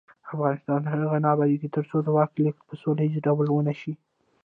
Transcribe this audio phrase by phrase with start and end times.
[0.33, 3.93] افغانستان تر هغو نه ابادیږي، ترڅو د واک لیږد په سوله ییز ډول ونشي.